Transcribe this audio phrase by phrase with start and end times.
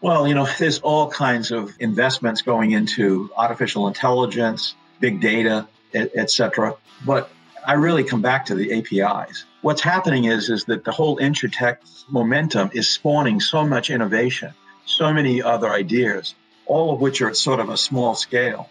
[0.00, 6.76] Well, you know, there's all kinds of investments going into artificial intelligence, big data, etc.
[7.04, 7.30] But
[7.66, 9.44] I really come back to the APIs.
[9.62, 11.78] What's happening is is that the whole InsurTech
[12.08, 14.52] momentum is spawning so much innovation,
[14.84, 16.34] so many other ideas,
[16.66, 18.68] all of which are at sort of a small scale.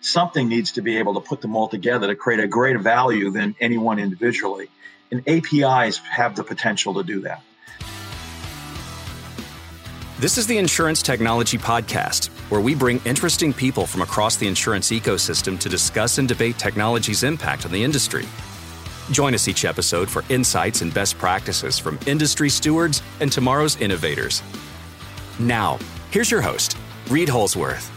[0.00, 3.30] Something needs to be able to put them all together to create a greater value
[3.30, 4.68] than anyone individually.
[5.10, 7.42] And APIs have the potential to do that.
[10.24, 14.90] This is the Insurance Technology Podcast, where we bring interesting people from across the insurance
[14.90, 18.24] ecosystem to discuss and debate technology's impact on the industry.
[19.10, 24.42] Join us each episode for insights and best practices from industry stewards and tomorrow's innovators.
[25.38, 25.78] Now,
[26.10, 26.78] here's your host,
[27.10, 27.90] Reid Holzworth.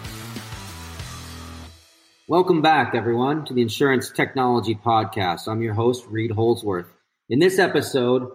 [2.28, 5.48] Welcome back, everyone, to the Insurance Technology Podcast.
[5.48, 6.88] I'm your host, Reid Holzworth.
[7.30, 8.30] In this episode,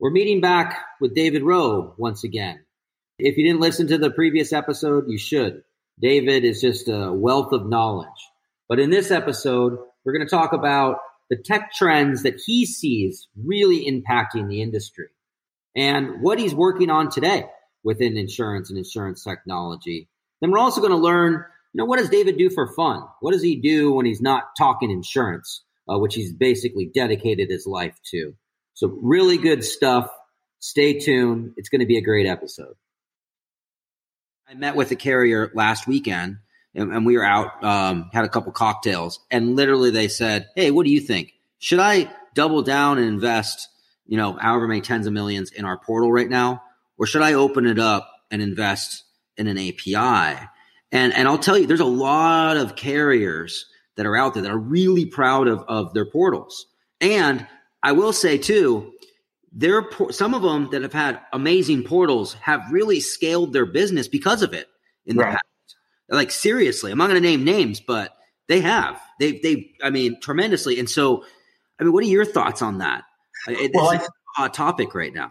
[0.00, 2.65] we're meeting back with David Wroe once again.
[3.18, 5.62] If you didn't listen to the previous episode, you should.
[5.98, 8.08] David is just a wealth of knowledge.
[8.68, 10.98] But in this episode, we're going to talk about
[11.30, 15.08] the tech trends that he sees really impacting the industry
[15.74, 17.46] and what he's working on today
[17.82, 20.08] within insurance and insurance technology.
[20.42, 23.02] Then we're also going to learn, you know, what does David do for fun?
[23.20, 27.66] What does he do when he's not talking insurance, uh, which he's basically dedicated his
[27.66, 28.34] life to?
[28.74, 30.10] So really good stuff.
[30.58, 31.54] Stay tuned.
[31.56, 32.74] It's going to be a great episode.
[34.48, 36.38] I met with a carrier last weekend
[36.72, 40.70] and, and we were out, um, had a couple cocktails and literally they said, Hey,
[40.70, 41.32] what do you think?
[41.58, 43.68] Should I double down and invest,
[44.06, 46.62] you know, however many tens of millions in our portal right now?
[46.96, 49.02] Or should I open it up and invest
[49.36, 50.48] in an API?
[50.92, 54.52] And, and I'll tell you, there's a lot of carriers that are out there that
[54.52, 56.66] are really proud of, of their portals.
[57.00, 57.44] And
[57.82, 58.92] I will say too,
[59.58, 64.42] there some of them that have had amazing portals have really scaled their business because
[64.42, 64.68] of it
[65.06, 65.32] in the right.
[65.32, 65.76] past.
[66.10, 68.12] Like seriously, I'm not going to name names, but
[68.48, 69.00] they have.
[69.18, 70.78] They they I mean tremendously.
[70.78, 71.24] And so,
[71.80, 73.04] I mean, what are your thoughts on that?
[73.48, 75.30] It's well, a hot topic right now.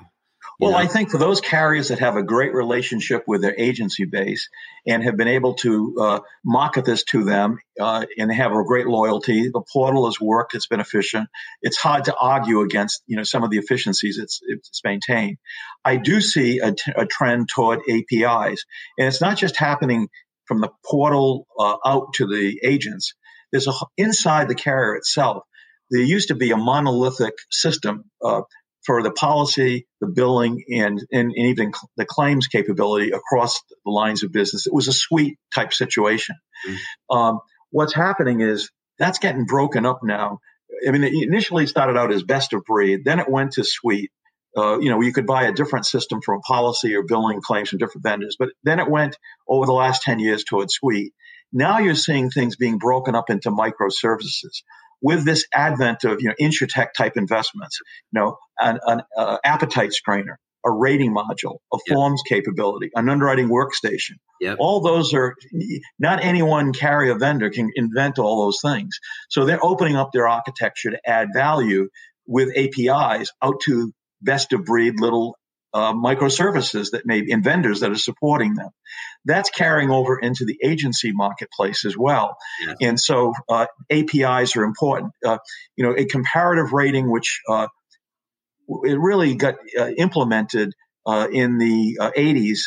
[0.59, 0.77] Well, know?
[0.77, 4.49] I think for those carriers that have a great relationship with their agency base
[4.87, 8.87] and have been able to uh, market this to them uh, and have a great
[8.87, 11.27] loyalty, the portal has worked, it's been efficient.
[11.61, 15.37] It's hard to argue against you know some of the efficiencies it's, it's maintained.
[15.83, 18.65] I do see a, t- a trend toward APIs,
[18.97, 20.07] and it's not just happening
[20.45, 23.13] from the portal uh, out to the agents.
[23.51, 25.43] There's a inside the carrier itself.
[25.91, 28.41] There used to be a monolithic system uh,
[28.85, 34.23] for the policy, the billing, and, and, and even the claims capability across the lines
[34.23, 34.67] of business.
[34.67, 36.35] It was a suite type situation.
[36.67, 37.17] Mm-hmm.
[37.17, 37.39] Um,
[37.71, 38.69] what's happening is
[38.99, 40.39] that's getting broken up now.
[40.87, 44.11] I mean, it initially started out as best of breed, then it went to suite.
[44.57, 47.79] Uh, you know, you could buy a different system for policy or billing claims from
[47.79, 49.17] different vendors, but then it went
[49.49, 51.13] over the last 10 years towards suite.
[51.51, 54.63] Now you're seeing things being broken up into microservices
[55.01, 57.79] with this advent of you know insurtech type investments,
[58.11, 60.35] you know, an, an uh, appetite screener,
[60.65, 61.95] a rating module, a yep.
[61.95, 64.15] forms capability, an underwriting workstation.
[64.41, 64.57] Yep.
[64.59, 65.35] All those are
[65.99, 68.99] not any one carrier vendor can invent all those things.
[69.29, 71.89] So they're opening up their architecture to add value
[72.27, 75.37] with APIs out to best of breed little
[75.75, 78.69] uh, microservices that may and vendors that are supporting them.
[79.25, 82.37] That's carrying over into the agency marketplace as well.
[82.65, 82.77] Yes.
[82.81, 85.11] And so uh, APIs are important.
[85.23, 85.39] Uh,
[85.75, 87.67] you know, a comparative rating, which uh,
[88.85, 90.73] it really got uh, implemented
[91.05, 92.59] uh, in the 80s.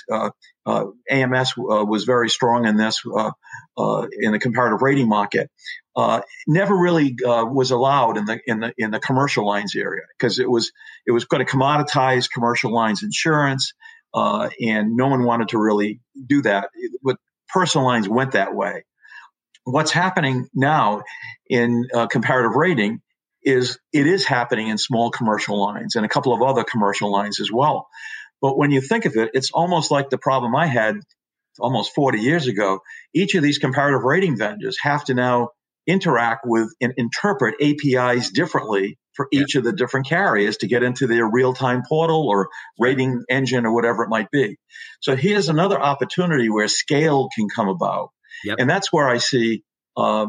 [1.10, 5.50] AMS was very strong in this in the comparative rating market.
[5.98, 10.02] Uh, never really uh, was allowed in the in the in the commercial lines area
[10.16, 10.70] because it was
[11.04, 13.72] it was going to commoditize commercial lines insurance,
[14.14, 16.70] uh, and no one wanted to really do that.
[17.02, 17.16] But
[17.48, 18.84] personal lines went that way.
[19.64, 21.02] What's happening now
[21.50, 23.02] in uh, comparative rating
[23.42, 27.40] is it is happening in small commercial lines and a couple of other commercial lines
[27.40, 27.88] as well.
[28.40, 30.96] But when you think of it, it's almost like the problem I had
[31.58, 32.80] almost 40 years ago.
[33.14, 35.50] Each of these comparative rating vendors have to now
[35.86, 39.60] interact with and interpret APIs differently for each yeah.
[39.60, 43.74] of the different carriers to get into their real time portal or rating engine or
[43.74, 44.58] whatever it might be.
[45.00, 48.10] So here's another opportunity where scale can come about.
[48.44, 48.58] Yep.
[48.60, 49.64] And that's where I see
[49.96, 50.26] uh,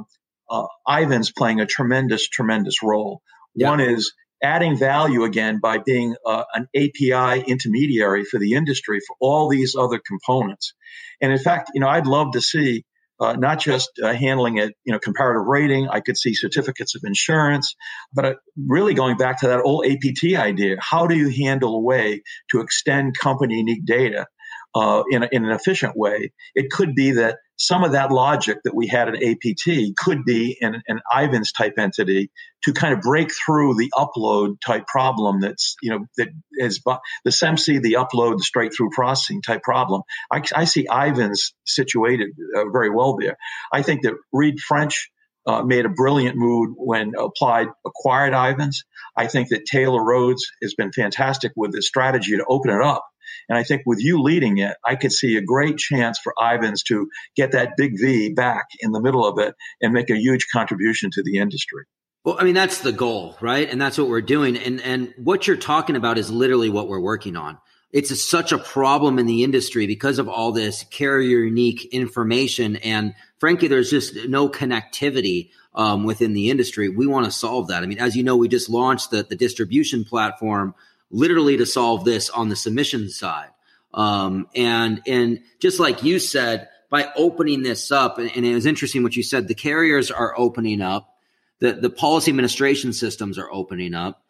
[0.50, 3.22] uh, Ivans playing a tremendous, tremendous role.
[3.56, 3.70] Yep.
[3.70, 9.16] One is adding value again by being uh, an API intermediary for the industry for
[9.20, 10.74] all these other components.
[11.22, 12.86] And in fact, you know, I'd love to see
[13.20, 15.90] uh, not just uh, handling it, you know, comparative rating.
[15.90, 17.76] I could see certificates of insurance,
[18.14, 20.78] but uh, really going back to that old APT idea.
[20.80, 24.28] How do you handle a way to extend company unique data
[24.76, 28.60] uh, in, a, in an efficient way, it could be that some of that logic
[28.64, 32.32] that we had at APT could be in an Ivans type entity
[32.64, 37.30] to kind of break through the upload type problem that's, you know, that is the
[37.30, 40.04] SEMCI, the upload, the straight through processing type problem.
[40.32, 43.36] I, I see Ivans situated uh, very well there.
[43.74, 45.10] I think that Reid French
[45.46, 48.86] uh, made a brilliant move when applied acquired Ivans.
[49.18, 53.06] I think that Taylor Rhodes has been fantastic with the strategy to open it up.
[53.48, 56.84] And I think with you leading it, I could see a great chance for Ivans
[56.84, 60.48] to get that big V back in the middle of it and make a huge
[60.52, 61.84] contribution to the industry.
[62.26, 63.70] Well, I mean, that's the goal, right?
[63.70, 64.58] And that's what we're doing.
[64.58, 67.58] And, and what you're talking about is literally what we're working on.
[67.92, 72.76] It's a, such a problem in the industry because of all this carrier unique information.
[72.76, 76.90] And frankly, there's just no connectivity um, within the industry.
[76.90, 77.82] We want to solve that.
[77.82, 80.76] I mean, as you know, we just launched the, the distribution platform
[81.12, 83.50] literally to solve this on the submission side.
[83.94, 88.66] Um, and, and just like you said, by opening this up, and, and it was
[88.66, 91.16] interesting what you said, the carriers are opening up,
[91.60, 94.24] the, the policy administration systems are opening up,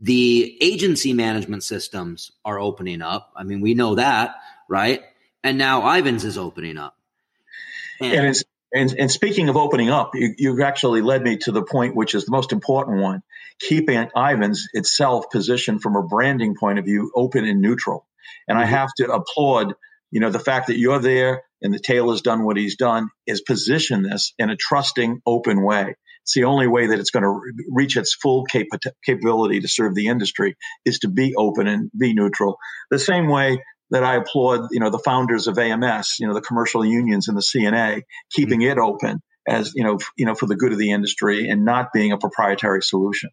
[0.00, 3.32] the agency management systems are opening up.
[3.36, 4.34] I mean, we know that,
[4.68, 5.02] right?
[5.44, 6.96] And now Ivans is opening up.
[8.00, 11.62] And, and, and, and speaking of opening up, you, you've actually led me to the
[11.62, 13.22] point which is the most important one
[13.60, 18.06] keeping Ivans itself positioned from a branding point of view open and neutral.
[18.48, 18.64] And mm-hmm.
[18.64, 19.74] I have to applaud,
[20.10, 23.40] you know, the fact that you're there and the Taylor's done what he's done is
[23.40, 25.94] position this in a trusting, open way.
[26.22, 27.40] It's the only way that it's going to
[27.70, 28.66] reach its full cap-
[29.04, 32.58] capability to serve the industry is to be open and be neutral.
[32.90, 33.62] The same way
[33.92, 37.36] that I applaud, you know, the founders of AMS, you know, the commercial unions and
[37.36, 38.02] the CNA,
[38.32, 38.78] keeping mm-hmm.
[38.78, 41.66] it open as, you know, f- you know, for the good of the industry and
[41.66, 43.28] not being a proprietary solution.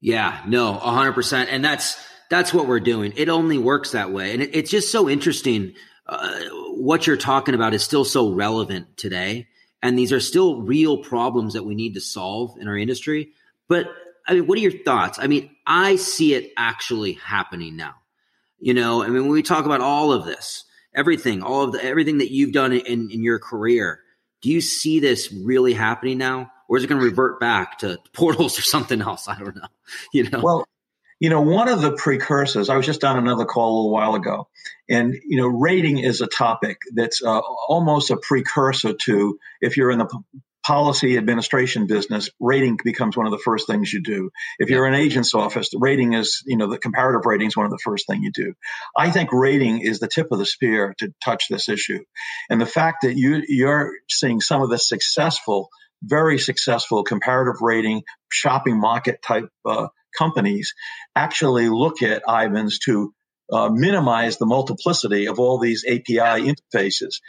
[0.00, 1.48] Yeah, no, hundred percent.
[1.52, 1.96] And that's,
[2.28, 3.12] that's what we're doing.
[3.16, 4.32] It only works that way.
[4.32, 5.74] And it, it's just so interesting.
[6.04, 6.40] Uh,
[6.74, 9.46] what you're talking about is still so relevant today.
[9.80, 13.30] And these are still real problems that we need to solve in our industry.
[13.68, 13.86] But
[14.26, 15.20] I mean, what are your thoughts?
[15.20, 17.94] I mean, I see it actually happening now.
[18.62, 20.64] You know, I mean, when we talk about all of this,
[20.94, 24.00] everything, all of the, everything that you've done in, in your career,
[24.40, 26.50] do you see this really happening now?
[26.72, 29.28] or is it going to revert back to portals or something else?
[29.28, 29.68] I don't know.
[30.14, 30.40] You know.
[30.42, 30.64] Well,
[31.20, 32.70] you know, one of the precursors.
[32.70, 34.48] I was just on another call a little while ago,
[34.88, 39.90] and you know, rating is a topic that's uh, almost a precursor to if you're
[39.90, 40.08] in the
[40.64, 44.30] policy administration business, rating becomes one of the first things you do.
[44.58, 47.66] If you're an agent's office, the rating is, you know, the comparative rating is one
[47.66, 48.54] of the first thing you do.
[48.96, 52.00] I think rating is the tip of the spear to touch this issue.
[52.48, 55.68] And the fact that you, you're seeing some of the successful
[56.04, 59.86] very successful comparative rating shopping market type uh,
[60.16, 60.74] companies
[61.14, 63.14] actually look at Ivans to
[63.52, 67.20] uh, minimize the multiplicity of all these API interfaces.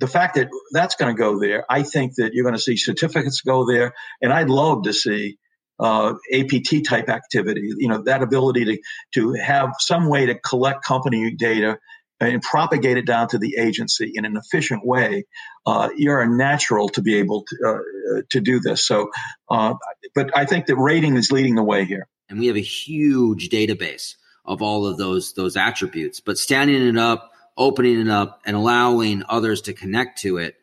[0.00, 2.76] The fact that that's going to go there, I think that you're going to see
[2.76, 5.38] certificates go there, and I'd love to see
[5.78, 7.70] uh, APT type activity.
[7.78, 8.78] You know, that ability to
[9.14, 11.78] to have some way to collect company data
[12.20, 15.24] and propagate it down to the agency in an efficient way,
[15.66, 18.86] uh, you're a natural to be able to, uh, to do this.
[18.86, 19.10] So,
[19.50, 19.74] uh,
[20.14, 22.06] but I think that rating is leading the way here.
[22.28, 24.14] And we have a huge database
[24.44, 26.20] of all of those those attributes.
[26.20, 30.56] But standing it up, opening it up, and allowing others to connect to it,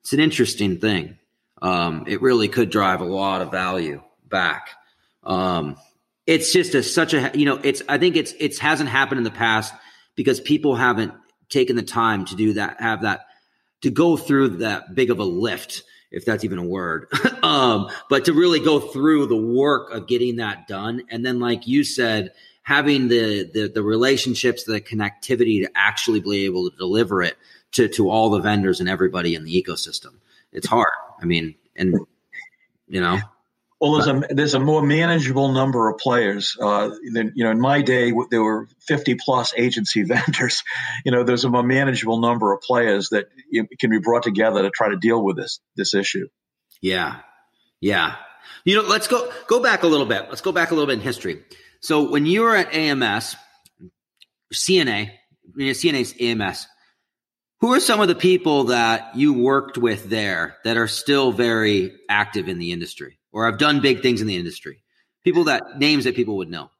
[0.00, 1.18] it's an interesting thing.
[1.60, 4.70] Um, it really could drive a lot of value back.
[5.22, 5.76] Um,
[6.26, 9.24] it's just a, such a you know it's I think it's it's hasn't happened in
[9.24, 9.74] the past
[10.14, 11.12] because people haven't
[11.52, 13.26] taken the time to do that, have that,
[13.82, 17.06] to go through that big of a lift, if that's even a word.
[17.42, 21.02] um, but to really go through the work of getting that done.
[21.10, 26.44] And then, like you said, having the, the, the relationships, the connectivity to actually be
[26.44, 27.36] able to deliver it
[27.72, 30.14] to, to all the vendors and everybody in the ecosystem.
[30.52, 30.92] It's hard.
[31.20, 31.94] I mean, and
[32.86, 33.18] you know,
[33.82, 36.56] well, there's a there's a more manageable number of players.
[36.60, 40.62] Uh, than, you know, in my day there were 50 plus agency vendors.
[41.04, 43.26] You know, there's a more manageable number of players that
[43.80, 46.28] can be brought together to try to deal with this this issue.
[46.80, 47.22] Yeah,
[47.80, 48.14] yeah.
[48.64, 50.26] You know, let's go go back a little bit.
[50.28, 51.42] Let's go back a little bit in history.
[51.82, 53.36] So when you were at AMS,
[54.52, 55.10] CNA,
[55.56, 56.66] CNA's AMS,
[57.60, 61.92] who are some of the people that you worked with there that are still very
[62.08, 63.18] active in the industry?
[63.32, 64.82] or I've done big things in the industry.
[65.24, 66.70] People that names that people would know,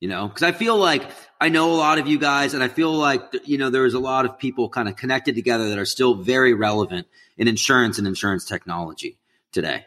[0.00, 1.08] you know, because I feel like
[1.40, 4.00] I know a lot of you guys, and I feel like you know there's a
[4.00, 8.06] lot of people kind of connected together that are still very relevant in insurance and
[8.06, 9.18] insurance technology
[9.52, 9.84] today.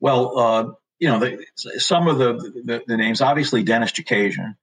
[0.00, 0.64] Well, uh,
[0.98, 1.44] you know, the,
[1.78, 2.32] some of the,
[2.64, 4.54] the, the names, obviously Dennis Chookaszian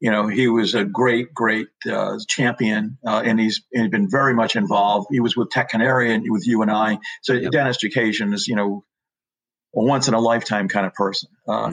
[0.00, 4.34] you know, he was a great, great uh, champion, uh, and he's, he's been very
[4.34, 5.08] much involved.
[5.10, 6.98] He was with Tech Canary and with you and I.
[7.22, 7.52] So yep.
[7.52, 8.82] Dennis Chookaszian is, you know,
[9.76, 11.28] a once in a lifetime kind of person.
[11.46, 11.72] Uh, mm-hmm.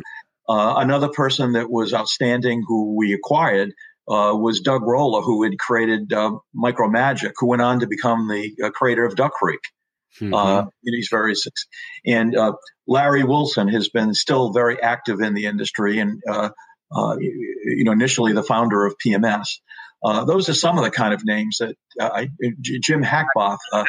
[0.49, 3.73] Uh, another person that was outstanding who we acquired
[4.09, 8.71] uh, was Doug Rolla, who had created uh, Micromagic, who went on to become the
[8.73, 9.59] creator of Duck Creek.
[10.21, 10.67] Mm-hmm.
[10.83, 11.35] he's very
[12.05, 12.35] and
[12.87, 16.21] Larry Wilson has been still very active in the industry and
[16.95, 19.59] uh, you know, initially the founder of PMS.
[20.03, 22.29] Uh, those are some of the kind of names that uh, I,
[22.61, 23.83] Jim Hackbarth, uh,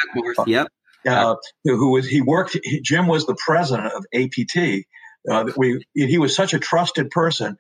[0.47, 0.69] yep.
[1.07, 2.57] Uh, who was he worked.
[2.83, 4.85] Jim was the president of APT.
[5.31, 7.57] Uh, we he was such a trusted person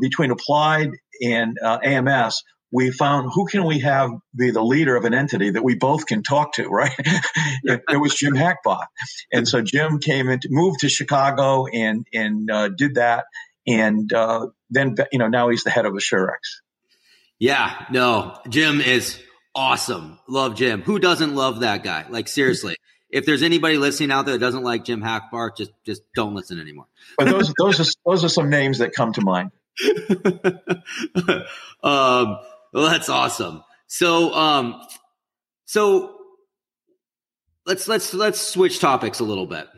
[0.00, 0.90] between Applied
[1.22, 2.42] and AMS.
[2.72, 6.06] We found who can we have be the leader of an entity that we both
[6.06, 6.94] can talk to, right?
[7.64, 8.86] it, it, was Jim Hackbarth,
[9.32, 13.24] and so Jim came into moved to Chicago and and did that
[13.66, 16.60] and uh, then you know now he's the head of Assurex.
[17.38, 19.18] Yeah, no, Jim is
[19.54, 20.18] awesome.
[20.28, 20.82] Love Jim.
[20.82, 22.06] Who doesn't love that guy?
[22.08, 22.76] Like seriously,
[23.10, 26.60] if there's anybody listening out there that doesn't like Jim Hackbarth, just just don't listen
[26.60, 26.86] anymore.
[27.16, 29.50] but those those are those are some names that come to mind.
[31.82, 32.38] um,
[32.72, 33.62] well, that's awesome.
[33.86, 34.80] So, um,
[35.66, 36.16] so
[37.66, 39.68] let's let's let's switch topics a little bit.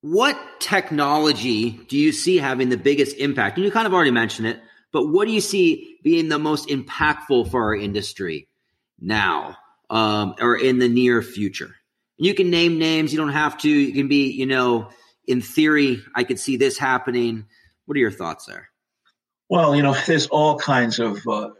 [0.00, 3.56] What technology do you see having the biggest impact?
[3.56, 4.60] And you kind of already mentioned it,
[4.92, 8.48] but what do you see being the most impactful for our industry
[9.00, 9.56] now
[9.88, 11.74] um, or in the near future?
[12.16, 13.12] You can name names.
[13.12, 13.68] You don't have to.
[13.68, 14.90] You can be, you know,
[15.26, 17.46] in theory, I could see this happening.
[17.86, 18.68] What are your thoughts there?
[19.48, 21.50] Well, you know, there's all kinds of uh,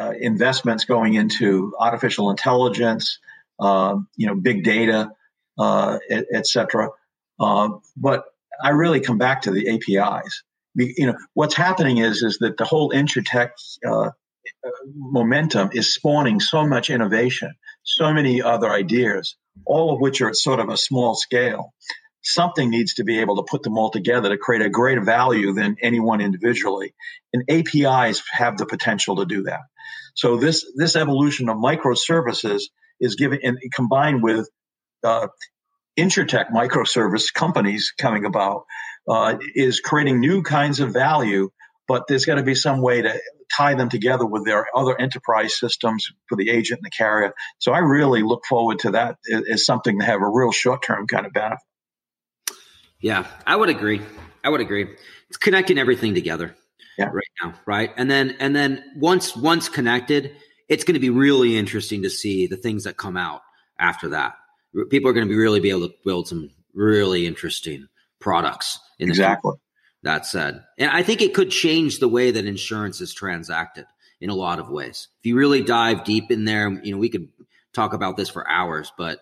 [0.00, 3.18] uh, investments going into artificial intelligence,
[3.60, 5.10] uh, you know, big data,
[5.58, 6.90] uh, et, et cetera.
[7.38, 8.24] Uh, but
[8.62, 10.44] I really come back to the APIs.
[10.74, 13.50] You know, what's happening is is that the whole InsurTech
[13.86, 14.10] uh,
[14.96, 20.36] momentum is spawning so much innovation, so many other ideas, all of which are at
[20.36, 21.74] sort of a small scale.
[22.22, 25.52] Something needs to be able to put them all together to create a greater value
[25.52, 26.94] than anyone individually.
[27.32, 29.60] And APIs have the potential to do that.
[30.14, 32.64] So this this evolution of microservices
[33.00, 34.48] is given and combined with
[35.04, 35.28] uh,
[35.98, 38.64] InsurTech microservice companies coming about
[39.08, 41.50] uh, is creating new kinds of value,
[41.88, 43.20] but there's got to be some way to
[43.54, 47.34] tie them together with their other enterprise systems for the agent and the carrier.
[47.58, 49.16] So I really look forward to that
[49.50, 51.58] as something to have a real short term kind of benefit.
[53.02, 54.00] Yeah, I would agree.
[54.44, 54.88] I would agree.
[55.28, 56.54] It's connecting everything together
[56.98, 57.06] yeah.
[57.06, 57.90] right now, right?
[57.96, 60.32] And then and then once once connected,
[60.68, 63.42] it's going to be really interesting to see the things that come out
[63.78, 64.36] after that
[64.90, 68.78] people are going to be really be able to build some really interesting products.
[68.98, 69.54] In exactly.
[70.04, 73.86] That said, and I think it could change the way that insurance is transacted
[74.20, 75.08] in a lot of ways.
[75.20, 77.28] If you really dive deep in there, you know, we could
[77.72, 79.20] talk about this for hours, but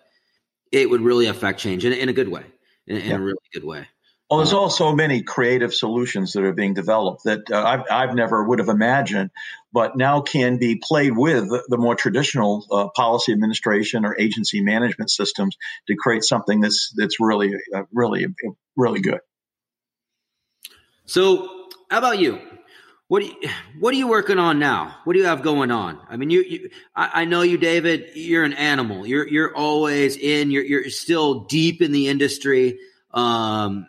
[0.71, 2.45] it would really affect change in, in a good way,
[2.87, 3.87] in, in a really good way.
[4.31, 8.41] Well, there's also many creative solutions that are being developed that uh, I've, I've never
[8.45, 9.29] would have imagined,
[9.73, 15.11] but now can be played with the more traditional uh, policy administration or agency management
[15.11, 15.57] systems
[15.87, 18.25] to create something that's that's really, uh, really,
[18.77, 19.19] really good.
[21.05, 22.39] So, how about you?
[23.11, 24.95] What you, what are you working on now?
[25.03, 25.99] What do you have going on?
[26.09, 28.11] I mean, you, you I, I, know you, David.
[28.15, 29.05] You're an animal.
[29.05, 30.49] You're you're always in.
[30.49, 32.79] You're you're still deep in the industry.
[33.13, 33.85] Um,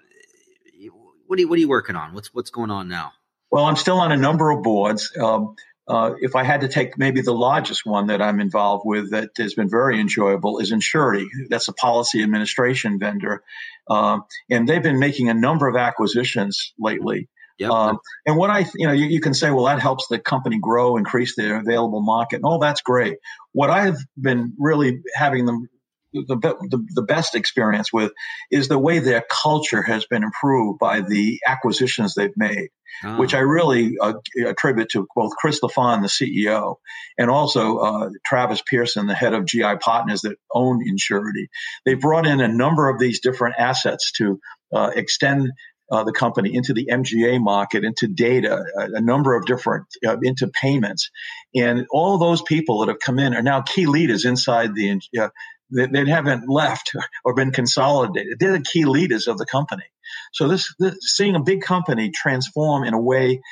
[1.29, 2.15] what are you, what are you working on?
[2.15, 3.13] What's what's going on now?
[3.49, 5.17] Well, I'm still on a number of boards.
[5.17, 5.55] Um,
[5.87, 9.31] uh, if I had to take maybe the largest one that I'm involved with that
[9.37, 11.27] has been very enjoyable is Insurity.
[11.49, 13.45] That's a policy administration vendor,
[13.89, 17.29] um, and they've been making a number of acquisitions lately.
[17.59, 17.71] Yep.
[17.71, 20.59] Um, and what I, you know, you, you, can say, well, that helps the company
[20.61, 23.19] grow, increase their available market, and all that's great.
[23.53, 25.69] What I've been really having them
[26.13, 28.13] the, the, the, best experience with
[28.51, 32.69] is the way their culture has been improved by the acquisitions they've made,
[33.05, 33.19] oh.
[33.19, 34.15] which I really uh,
[34.47, 36.77] attribute to both Chris LaFon, the CEO,
[37.19, 41.49] and also uh, Travis Pearson, the head of GI Partners that own Insurity.
[41.85, 44.41] They brought in a number of these different assets to
[44.73, 45.51] uh, extend
[45.93, 50.17] uh, the company into the MGA market, into data, a, a number of different, uh,
[50.23, 51.11] into payments.
[51.55, 55.29] And all those people that have come in are now key leaders inside the, uh,
[55.71, 56.93] they, they haven't left
[57.27, 58.39] or been consolidated.
[58.41, 59.85] They're the key leaders of the company.
[60.33, 63.43] So this, this seeing a big company transform in a way,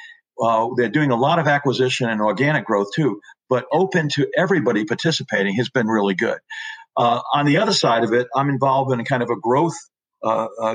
[0.43, 3.21] uh, they're doing a lot of acquisition and organic growth too,
[3.51, 6.39] but open to everybody participating has been really good.
[6.97, 9.77] Uh, on the other side of it, I'm involved in kind of a growth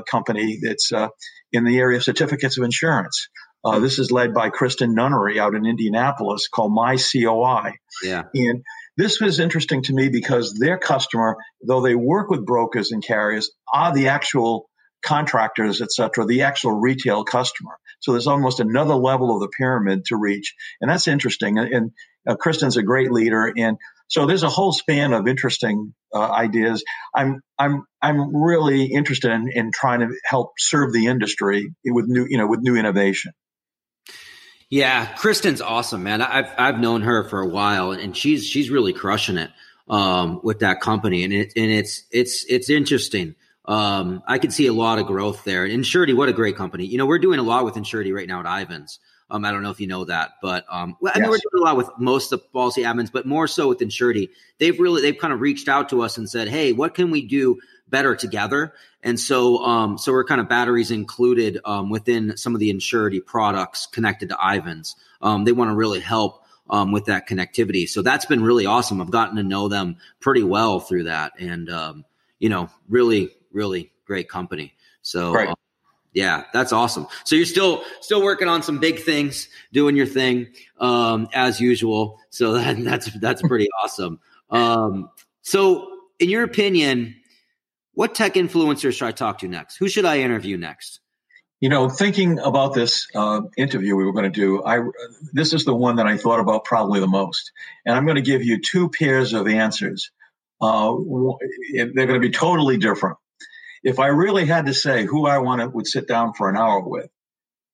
[0.10, 1.10] company that's uh,
[1.52, 3.30] in the area of certificates of insurance.
[3.64, 7.74] Uh, this is led by Kristen Nunnery out in Indianapolis called My COI.
[8.04, 8.24] Yeah.
[8.36, 8.64] And
[8.96, 13.52] this was interesting to me because their customer, though they work with brokers and carriers,
[13.74, 14.70] are the actual
[15.04, 17.78] contractors, et cetera, the actual retail customer.
[18.02, 20.54] So there's almost another level of the pyramid to reach.
[20.80, 21.58] And that's interesting.
[21.58, 21.92] And, and
[22.28, 23.52] uh, Kristen's a great leader.
[23.56, 23.78] And
[24.08, 26.84] so there's a whole span of interesting uh, ideas.
[27.14, 32.26] I'm, I'm, I'm really interested in, in trying to help serve the industry with new,
[32.30, 33.34] you know, with new innovation.
[34.70, 36.22] Yeah, Kristen's awesome, man.
[36.22, 39.52] I've I've known her for a while, and she's she's really crushing it
[39.88, 43.36] um, with that company, and it and it's it's it's interesting.
[43.66, 45.66] Um, I can see a lot of growth there.
[45.66, 46.86] And Insurity, what a great company.
[46.86, 49.00] You know, we're doing a lot with Insurity right now at Ivans.
[49.30, 51.62] Um, I don't know if you know that, but um, well, I mean, we're doing
[51.62, 54.30] a lot with most of the policy admins, but more so with Insurity.
[54.60, 57.26] They've really they've kind of reached out to us and said, "Hey, what can we
[57.26, 62.54] do better together?" And so, um, so we're kind of batteries included um, within some
[62.54, 64.96] of the Insurity products connected to Ivans.
[65.22, 67.90] Um, they want to really help um, with that connectivity.
[67.90, 69.02] So that's been really awesome.
[69.02, 72.06] I've gotten to know them pretty well through that, and um,
[72.38, 74.76] you know, really, really great company.
[75.02, 75.34] So.
[75.34, 75.50] Right.
[75.50, 75.56] Um,
[76.16, 77.08] yeah, that's awesome.
[77.26, 80.48] So you're still still working on some big things, doing your thing
[80.80, 82.20] um, as usual.
[82.30, 84.20] So that, that's that's pretty awesome.
[84.50, 85.10] Um,
[85.42, 87.16] so, in your opinion,
[87.94, 89.76] what tech influencers should I talk to next?
[89.78, 91.02] Who should I interview next?
[91.60, 94.80] You know, thinking about this uh, interview we were going to do, I
[95.34, 97.52] this is the one that I thought about probably the most,
[97.86, 100.12] and I'm going to give you two pairs of answers.
[100.62, 100.94] Uh,
[101.74, 103.18] they're going to be totally different
[103.86, 106.58] if I really had to say who I want to would sit down for an
[106.58, 107.08] hour with,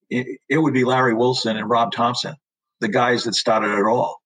[0.10, 2.36] it, it, would be Larry Wilson and Rob Thompson,
[2.82, 4.20] the guys that started it all.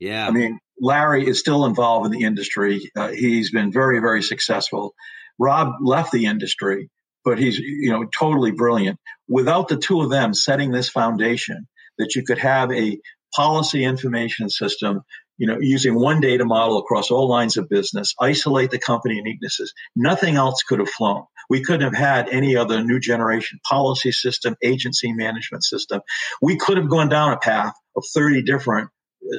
[0.00, 0.26] Yeah.
[0.26, 2.90] I mean, Larry is still involved in the industry.
[2.96, 4.92] Uh, he's been very, very successful.
[5.38, 6.90] Rob left the industry,
[7.24, 8.98] but he's, you know, totally brilliant.
[9.28, 11.68] Without the two of them setting this foundation
[11.98, 12.98] that you could have a
[13.32, 15.02] policy information system
[15.40, 19.70] you know, using one data model across all lines of business, isolate the company uniquenesses.
[19.96, 21.24] Nothing else could have flown.
[21.48, 26.02] We couldn't have had any other new generation policy system, agency management system.
[26.42, 28.90] We could have gone down a path of 30 different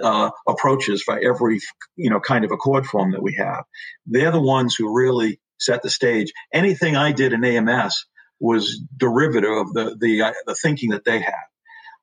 [0.02, 1.60] uh, approaches for every,
[1.96, 3.64] you know, kind of ACORD form that we have.
[4.08, 6.34] They're the ones who really set the stage.
[6.52, 8.08] Anything I did in AMS
[8.40, 11.46] was derivative of the, the, uh, the thinking that they had.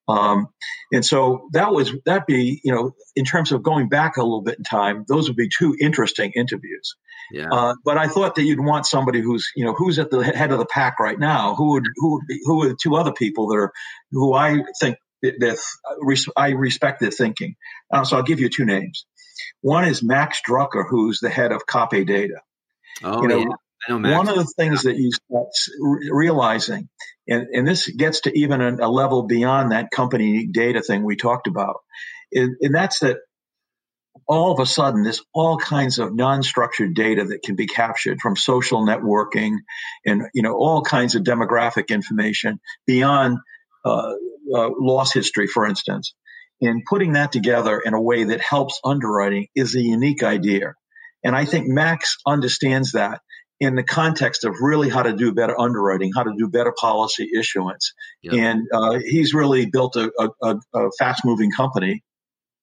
[0.09, 0.49] Um,
[0.91, 4.43] and so that was that be you know in terms of going back a little
[4.43, 6.97] bit in time, those would be two interesting interviews.
[7.31, 7.49] Yeah.
[7.53, 10.51] Uh, but I thought that you'd want somebody who's you know who's at the head
[10.51, 11.55] of the pack right now.
[11.55, 13.73] Who would who would be who are the two other people that are
[14.11, 15.59] who I think that
[16.37, 17.57] I respect their thinking.
[17.93, 19.05] Uh, so I'll give you two names.
[19.61, 22.41] One is Max Drucker, who's the head of Carpe Data.
[23.03, 23.47] Oh, you know, yeah.
[23.89, 25.49] One of the things that you start
[26.11, 26.89] realizing,
[27.29, 31.17] and, and this gets to even a, a, level beyond that company data thing we
[31.17, 31.77] talked about,
[32.33, 33.19] and, and that's that
[34.27, 38.37] all of a sudden there's all kinds of non-structured data that can be captured from
[38.37, 39.57] social networking
[40.05, 43.39] and you know all kinds of demographic information beyond
[43.85, 44.13] uh,
[44.55, 46.15] uh, loss history, for instance.
[46.61, 50.75] And putting that together in a way that helps underwriting is a unique idea.
[51.23, 53.21] And I think Max understands that
[53.61, 57.29] in the context of really how to do better underwriting, how to do better policy
[57.37, 57.93] issuance.
[58.23, 58.35] Yep.
[58.35, 60.11] And uh, he's really built a,
[60.43, 62.05] a, a fast moving company.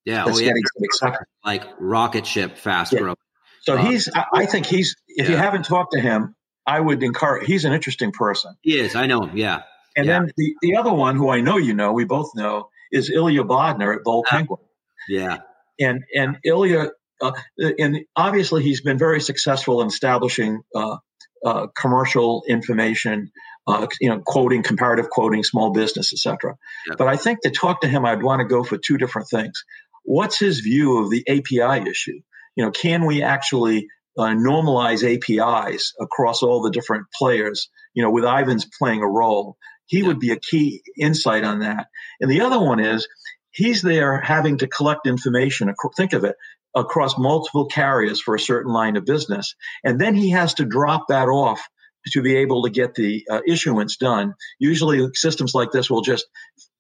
[0.06, 1.18] Yeah, that's oh, yeah.
[1.44, 3.00] like rocket ship fast yeah.
[3.00, 3.18] growing.
[3.62, 5.32] So um, he's, I, I, think he's, if yeah.
[5.32, 8.56] you haven't talked to him, I would encourage, he's an interesting person.
[8.62, 8.96] He is.
[8.96, 9.36] I know him.
[9.36, 9.64] Yeah.
[9.98, 10.20] And yeah.
[10.20, 13.44] then the, the other one who I know you know, we both know, is Ilya
[13.44, 14.62] Bodner at Bold Penguin.
[15.10, 15.40] Yeah.
[15.80, 20.98] And, and Ilya uh, and obviously, he's been very successful in establishing uh,
[21.46, 23.32] uh, commercial information,
[23.68, 26.56] uh, you know, quoting, comparative quoting, small business, etc.
[26.88, 26.98] Yep.
[26.98, 29.64] But I think to talk to him, I'd want to go for two different things.
[30.04, 32.20] What's his view of the API issue?
[32.56, 37.70] You know, can we actually uh, normalize APIs across all the different players?
[37.94, 40.08] You know, with Ivans playing a role, he yep.
[40.08, 41.88] would be a key insight on that.
[42.20, 43.08] And the other one is
[43.52, 45.74] he's there having to collect information.
[45.96, 46.36] Think of it
[46.76, 49.56] across multiple carriers for a certain line of business.
[49.84, 51.66] And then he has to drop that off
[52.12, 54.36] to be able to get the uh, issuance done.
[54.60, 56.26] Usually systems like this will just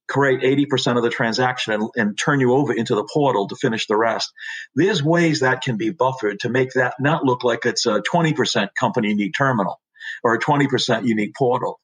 [0.07, 3.87] create 80% of the transaction and, and, turn you over into the portal to finish
[3.87, 4.31] the rest.
[4.75, 8.69] There's ways that can be buffered to make that not look like it's a 20%
[8.79, 9.79] company unique terminal
[10.23, 11.79] or a 20% unique portal.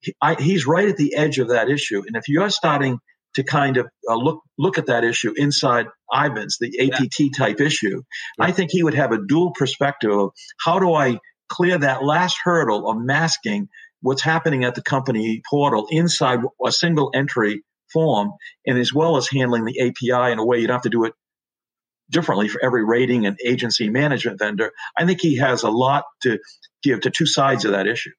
[0.00, 2.02] He, I, he's right at the edge of that issue.
[2.06, 2.98] And if you're starting
[3.36, 7.26] to kind of uh, look look at that issue inside Ivans, the APT yeah.
[7.36, 8.02] type issue.
[8.38, 8.46] Yeah.
[8.46, 10.30] I think he would have a dual perspective of
[10.64, 11.18] how do I
[11.48, 13.68] clear that last hurdle of masking
[14.00, 18.32] what's happening at the company portal inside a single entry form,
[18.66, 21.04] and as well as handling the API in a way you don't have to do
[21.04, 21.12] it
[22.10, 24.72] differently for every rating and agency management vendor.
[24.96, 26.38] I think he has a lot to
[26.82, 28.12] give to two sides of that issue.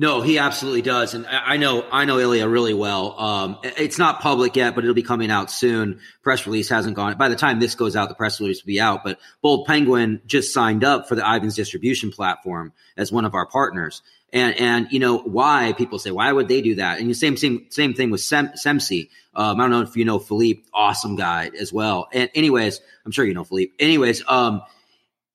[0.00, 3.18] No, he absolutely does, and I know I know Ilya really well.
[3.18, 5.98] Um, it's not public yet, but it'll be coming out soon.
[6.22, 7.18] Press release hasn't gone.
[7.18, 9.02] By the time this goes out, the press release will be out.
[9.02, 13.46] But Bold Penguin just signed up for the Ivans distribution platform as one of our
[13.46, 17.00] partners, and and you know why people say why would they do that?
[17.00, 19.08] And the same same same thing with Sem- Semsee.
[19.34, 22.06] Um, I don't know if you know Philippe, awesome guy as well.
[22.12, 23.72] And anyways, I'm sure you know Philippe.
[23.80, 24.62] Anyways, um,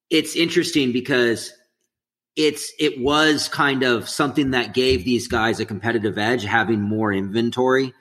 [0.10, 1.52] it's interesting because
[2.36, 7.14] it's it was kind of something that gave these guys a competitive edge having more
[7.14, 7.94] inventory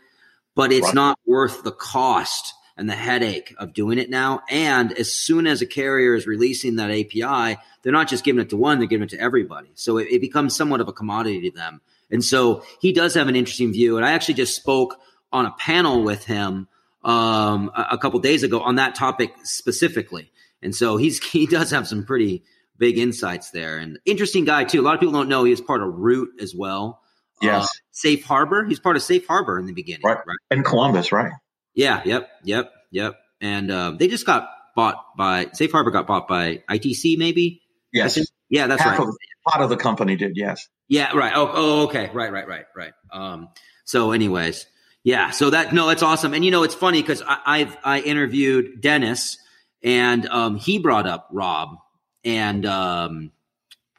[0.55, 0.95] but it's right.
[0.95, 4.43] not worth the cost and the headache of doing it now.
[4.49, 8.51] And as soon as a carrier is releasing that api they're not just giving it
[8.51, 9.71] to one they're giving it to everybody.
[9.75, 11.81] So it, it becomes somewhat of a commodity to them.
[12.11, 13.97] And so he does have an interesting view.
[13.97, 14.99] And i actually just spoke
[15.33, 16.69] on a panel with him
[17.05, 20.31] um, a, a couple days ago on that topic specifically.
[20.63, 22.43] And so he's he does have some pretty
[22.83, 23.79] big insights there.
[23.79, 24.81] And interesting guy too.
[24.81, 27.01] A lot of people don't know he was part of Root as well.
[27.41, 27.65] Uh, yes.
[27.65, 28.65] Uh, Safe Harbor.
[28.65, 30.01] He's part of Safe Harbor in the beginning.
[30.05, 30.19] Right.
[30.19, 30.37] right.
[30.51, 31.31] In Columbus, right?
[31.75, 32.03] Yeah.
[32.05, 32.29] Yep.
[32.43, 32.73] Yep.
[32.91, 33.15] Yep.
[33.41, 35.93] And uh, they just got bought by Safe Harbor.
[35.93, 37.63] Got bought by ITC, maybe.
[37.93, 38.19] Yes.
[38.51, 39.09] Yeah, that's Half right.
[39.09, 39.15] Of,
[39.47, 40.33] part of the company did.
[40.35, 40.69] Yes.
[40.89, 41.17] Yeah.
[41.17, 41.33] Right.
[41.37, 41.51] Oh.
[41.55, 41.83] Oh.
[41.85, 42.11] Okay.
[42.13, 42.33] Right.
[42.33, 42.49] Right.
[42.49, 42.65] Right.
[42.75, 42.93] Right.
[43.13, 43.51] Um.
[43.85, 44.67] So, anyways,
[45.05, 45.31] yeah.
[45.31, 46.35] So that no, that's awesome.
[46.35, 49.39] And you know, it's funny because I've I interviewed Dennis,
[49.85, 51.77] and um, he brought up Rob
[52.25, 53.33] and um,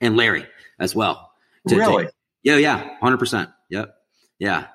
[0.01, 0.45] and Larry
[0.79, 1.31] as well.
[1.67, 2.05] To, really?
[2.05, 2.11] To,
[2.43, 3.49] yeah, yeah, hundred percent.
[3.69, 3.95] Yep.
[4.39, 4.67] Yeah.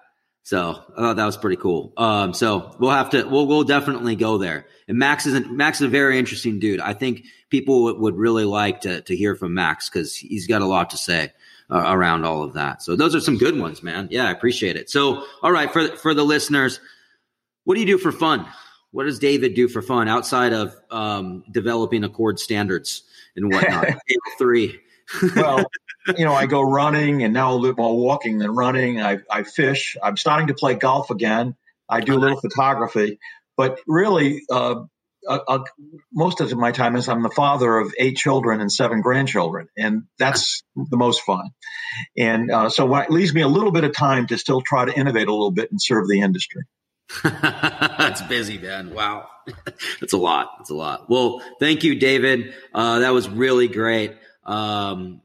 [0.42, 1.92] So I thought that was pretty cool.
[1.98, 4.64] Um, so we'll have to, we'll, we'll definitely go there.
[4.88, 6.80] And Max is, Max is a very interesting dude.
[6.80, 10.62] I think people would, would really like to, to hear from Max because he's got
[10.62, 11.34] a lot to say
[11.70, 12.82] uh, around all of that.
[12.82, 14.08] So those are some good ones, man.
[14.10, 14.88] Yeah, I appreciate it.
[14.88, 16.80] So, all right, for, for the listeners,
[17.64, 18.46] what do you do for fun?
[18.90, 23.02] What does David do for fun outside of um, developing ACORD standards
[23.38, 23.98] and whatnot?
[24.38, 24.80] three.
[25.36, 25.64] well,
[26.16, 29.00] you know, I go running and now a little more walking than running.
[29.00, 29.96] I, I fish.
[30.02, 31.56] I'm starting to play golf again.
[31.88, 33.18] I do a little photography,
[33.56, 34.82] but really, uh,
[35.26, 35.64] uh, uh,
[36.12, 40.04] most of my time is I'm the father of eight children and seven grandchildren, and
[40.18, 41.50] that's the most fun.
[42.16, 44.92] And uh, so it leaves me a little bit of time to still try to
[44.92, 46.62] innovate a little bit and serve the industry.
[48.18, 48.94] That's busy, man.
[48.94, 49.28] Wow.
[50.00, 50.54] That's a lot.
[50.58, 51.08] That's a lot.
[51.08, 52.54] Well, thank you, David.
[52.74, 54.14] Uh, that was really great.
[54.44, 55.20] Um,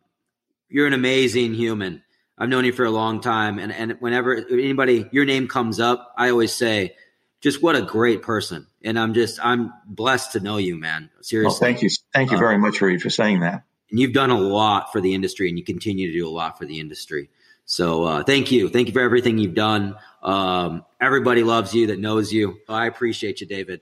[0.70, 2.04] you're an amazing human.
[2.38, 3.60] I've known you for a long time.
[3.60, 6.96] And, and whenever anybody, your name comes up, I always say,
[7.42, 8.68] just what a great person.
[8.84, 11.10] And I'm just, I'm blessed to know you, man.
[11.22, 11.48] Seriously.
[11.48, 11.90] Well, thank you.
[12.14, 13.64] Thank you uh, very much, Reid, for saying that.
[13.92, 16.58] And you've done a lot for the industry and you continue to do a lot
[16.58, 17.30] for the industry.
[17.66, 18.70] So uh, thank you.
[18.70, 19.96] Thank you for everything you've done.
[20.22, 22.58] Um, everybody loves you that knows you.
[22.68, 23.82] I appreciate you, David.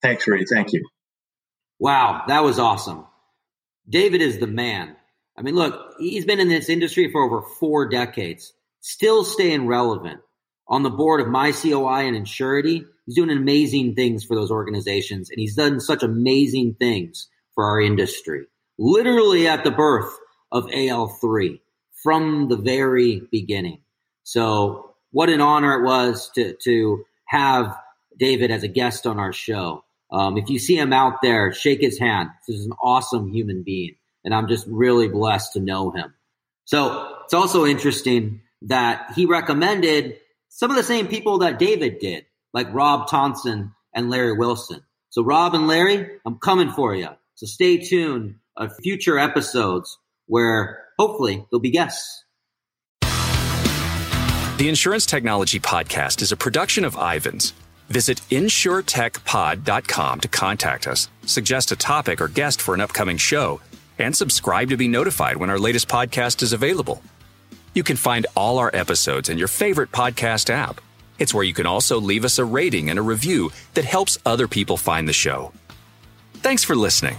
[0.00, 0.46] Thanks, Reid.
[0.48, 0.86] Thank you.
[1.78, 3.06] Wow, that was awesome.
[3.88, 4.96] David is the man.
[5.36, 10.20] I mean, look, he's been in this industry for over four decades, still staying relevant.
[10.68, 15.30] On the board of my COI and Insurity, he's doing amazing things for those organizations,
[15.30, 18.46] and he's done such amazing things for our industry.
[18.78, 20.12] Literally at the birth
[20.50, 21.60] of AL3
[22.02, 23.80] from the very beginning.
[24.24, 27.76] So what an honor it was to to have
[28.18, 29.84] David as a guest on our show.
[30.10, 32.28] Um, if you see him out there, shake his hand.
[32.46, 36.12] This is an awesome human being, and I'm just really blessed to know him.
[36.64, 42.26] So it's also interesting that he recommended some of the same people that David did,
[42.52, 44.82] like Rob Thompson and Larry Wilson.
[45.10, 47.08] So Rob and Larry, I'm coming for you.
[47.34, 52.24] So stay tuned on future episodes where hopefully there'll be guests.
[54.58, 57.52] The Insurance Technology Podcast is a production of Ivans.
[57.88, 63.60] Visit insuretechpod.com to contact us, suggest a topic or guest for an upcoming show,
[63.98, 67.02] and subscribe to be notified when our latest podcast is available.
[67.74, 70.80] You can find all our episodes in your favorite podcast app.
[71.18, 74.46] It's where you can also leave us a rating and a review that helps other
[74.46, 75.52] people find the show.
[76.34, 77.16] Thanks for listening.